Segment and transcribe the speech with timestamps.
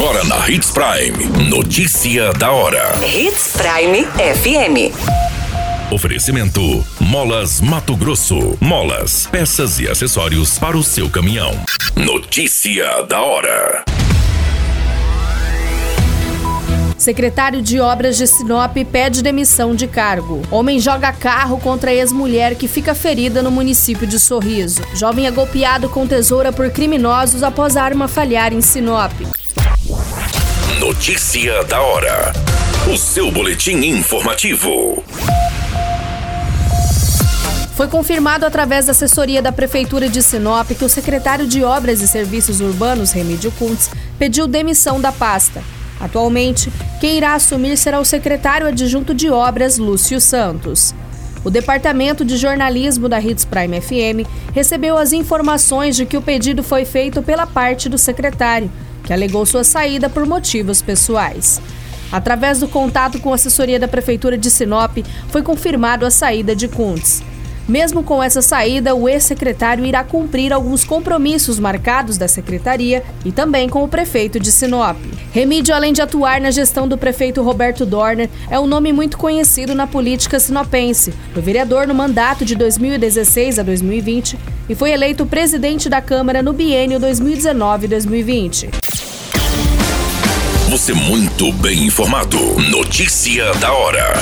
[0.00, 1.50] Agora na Hits Prime.
[1.50, 2.98] Notícia da hora.
[3.04, 4.96] Hits Prime FM.
[5.92, 8.56] Oferecimento: Molas Mato Grosso.
[8.58, 11.52] Molas, peças e acessórios para o seu caminhão.
[11.94, 13.84] Notícia da hora.
[16.96, 20.40] Secretário de Obras de Sinop pede demissão de cargo.
[20.50, 24.80] Homem joga carro contra ex-mulher que fica ferida no município de Sorriso.
[24.94, 29.12] Jovem é golpeado com tesoura por criminosos após a arma falhar em Sinop.
[30.90, 32.32] Notícia da hora.
[32.92, 35.04] O seu boletim informativo.
[37.76, 42.08] Foi confirmado através da assessoria da Prefeitura de Sinop que o secretário de Obras e
[42.08, 45.62] Serviços Urbanos, Remídio Kuntz, pediu demissão da pasta.
[46.00, 50.92] Atualmente, quem irá assumir será o secretário adjunto de Obras, Lúcio Santos.
[51.44, 56.64] O Departamento de Jornalismo da Hits Prime FM recebeu as informações de que o pedido
[56.64, 58.68] foi feito pela parte do secretário,
[59.10, 61.60] que alegou sua saída por motivos pessoais.
[62.12, 64.98] Através do contato com a assessoria da Prefeitura de Sinop,
[65.30, 67.20] foi confirmado a saída de Kuntz.
[67.66, 73.68] Mesmo com essa saída, o ex-secretário irá cumprir alguns compromissos marcados da secretaria e também
[73.68, 74.96] com o prefeito de Sinop.
[75.32, 79.74] Remídio, além de atuar na gestão do prefeito Roberto Dorner, é um nome muito conhecido
[79.74, 81.12] na política sinopense.
[81.34, 86.52] Foi vereador no mandato de 2016 a 2020 e foi eleito presidente da Câmara no
[86.52, 88.79] biênio 2019-2020.
[90.90, 92.36] Você muito bem informado.
[92.68, 94.12] Notícia da hora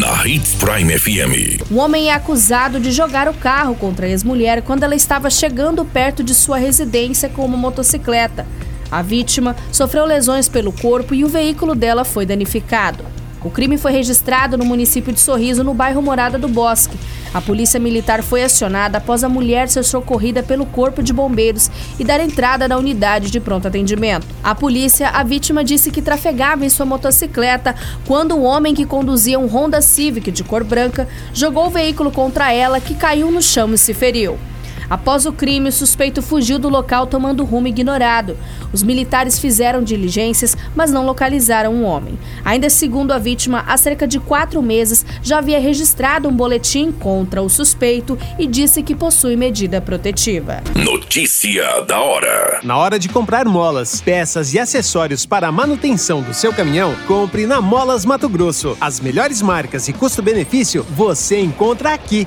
[0.00, 1.70] na Hits Prime FM.
[1.70, 5.84] Um homem é acusado de jogar o carro contra a ex-mulher quando ela estava chegando
[5.84, 8.46] perto de sua residência com uma motocicleta.
[8.90, 13.04] A vítima sofreu lesões pelo corpo e o veículo dela foi danificado.
[13.44, 16.96] O crime foi registrado no município de Sorriso, no bairro Morada do Bosque.
[17.32, 22.04] A polícia militar foi acionada após a mulher ser socorrida pelo corpo de bombeiros e
[22.04, 24.26] dar entrada na unidade de pronto atendimento.
[24.42, 27.74] A polícia, a vítima disse que trafegava em sua motocicleta
[28.06, 32.52] quando o homem que conduzia um Honda Civic de cor branca jogou o veículo contra
[32.52, 34.38] ela, que caiu no chão e se feriu.
[34.90, 38.36] Após o crime, o suspeito fugiu do local tomando rumo ignorado.
[38.72, 42.18] Os militares fizeram diligências, mas não localizaram o um homem.
[42.44, 47.42] Ainda segundo a vítima, há cerca de quatro meses já havia registrado um boletim contra
[47.42, 50.62] o suspeito e disse que possui medida protetiva.
[50.74, 56.32] Notícia da hora: Na hora de comprar molas, peças e acessórios para a manutenção do
[56.32, 58.76] seu caminhão, compre na Molas Mato Grosso.
[58.80, 62.26] As melhores marcas e custo-benefício você encontra aqui.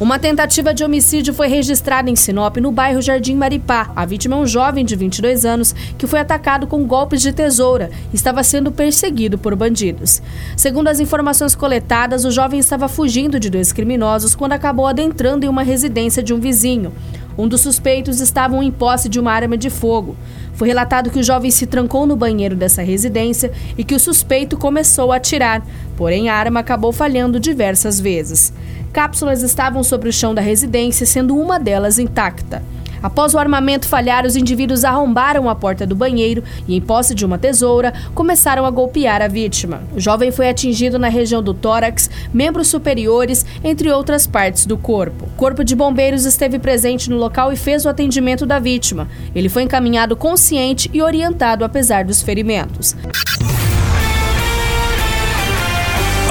[0.00, 3.92] Uma tentativa de homicídio foi registrada em Sinop, no bairro Jardim Maripá.
[3.94, 7.90] A vítima é um jovem de 22 anos que foi atacado com golpes de tesoura
[8.12, 10.20] e estava sendo perseguido por bandidos.
[10.56, 15.48] Segundo as informações coletadas, o jovem estava fugindo de dois criminosos quando acabou adentrando em
[15.48, 16.92] uma residência de um vizinho.
[17.36, 20.16] Um dos suspeitos estava em posse de uma arma de fogo.
[20.54, 24.56] Foi relatado que o jovem se trancou no banheiro dessa residência e que o suspeito
[24.56, 25.62] começou a atirar,
[25.96, 28.52] porém a arma acabou falhando diversas vezes.
[28.92, 32.62] Cápsulas estavam sobre o chão da residência, sendo uma delas intacta.
[33.02, 37.24] Após o armamento falhar, os indivíduos arrombaram a porta do banheiro e, em posse de
[37.24, 39.82] uma tesoura, começaram a golpear a vítima.
[39.94, 45.26] O jovem foi atingido na região do tórax, membros superiores, entre outras partes do corpo.
[45.26, 49.08] O corpo de bombeiros esteve presente no local e fez o atendimento da vítima.
[49.34, 52.94] Ele foi encaminhado consciente e orientado apesar dos ferimentos.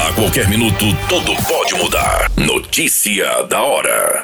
[0.07, 2.29] A qualquer minuto, tudo pode mudar.
[2.37, 4.23] Notícia da hora.